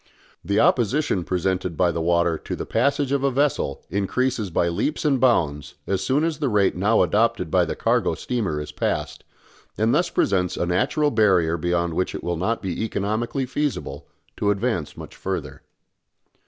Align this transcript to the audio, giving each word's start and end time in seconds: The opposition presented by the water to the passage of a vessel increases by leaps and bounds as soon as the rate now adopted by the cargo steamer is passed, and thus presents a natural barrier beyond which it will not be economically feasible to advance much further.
The 0.43 0.59
opposition 0.59 1.23
presented 1.23 1.77
by 1.77 1.91
the 1.91 2.01
water 2.01 2.35
to 2.35 2.55
the 2.55 2.65
passage 2.65 3.11
of 3.11 3.23
a 3.23 3.29
vessel 3.29 3.83
increases 3.91 4.49
by 4.49 4.67
leaps 4.67 5.05
and 5.05 5.19
bounds 5.21 5.75
as 5.85 6.01
soon 6.03 6.23
as 6.23 6.39
the 6.39 6.49
rate 6.49 6.75
now 6.75 7.03
adopted 7.03 7.51
by 7.51 7.65
the 7.65 7.75
cargo 7.75 8.15
steamer 8.15 8.59
is 8.59 8.71
passed, 8.71 9.23
and 9.77 9.93
thus 9.93 10.09
presents 10.09 10.57
a 10.57 10.65
natural 10.65 11.11
barrier 11.11 11.55
beyond 11.55 11.93
which 11.93 12.15
it 12.15 12.23
will 12.23 12.35
not 12.35 12.63
be 12.63 12.83
economically 12.83 13.45
feasible 13.45 14.07
to 14.37 14.49
advance 14.49 14.97
much 14.97 15.15
further. 15.15 15.61